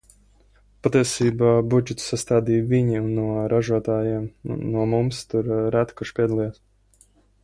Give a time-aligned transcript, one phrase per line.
[0.85, 4.25] Patiesībā budžetu sastādīja viņi, un no ražotājiem,
[4.71, 6.59] no mums tur reti kurš piedalījās.